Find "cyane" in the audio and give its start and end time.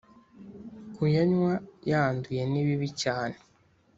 3.01-3.37